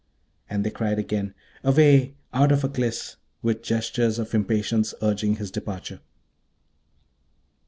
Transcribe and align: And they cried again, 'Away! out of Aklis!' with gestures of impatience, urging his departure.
And 0.49 0.63
they 0.63 0.71
cried 0.71 0.97
again, 0.97 1.35
'Away! 1.63 2.15
out 2.33 2.51
of 2.51 2.63
Aklis!' 2.63 3.17
with 3.43 3.61
gestures 3.61 4.17
of 4.17 4.33
impatience, 4.33 4.95
urging 4.99 5.35
his 5.35 5.51
departure. 5.51 5.99